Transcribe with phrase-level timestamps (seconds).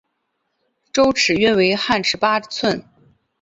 [0.91, 2.83] 周尺约为汉尺八寸。